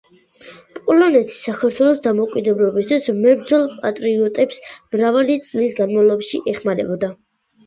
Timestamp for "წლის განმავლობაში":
5.45-6.43